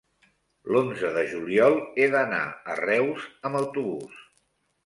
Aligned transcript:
l'onze 0.75 1.11
de 1.17 1.25
juliol 1.33 1.77
he 2.05 2.09
d'anar 2.15 2.41
a 2.75 2.81
Reus 2.81 3.29
amb 3.51 3.61
autobús. 3.63 4.21